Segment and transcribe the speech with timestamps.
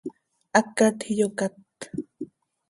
[0.55, 1.55] Hacat iyocát.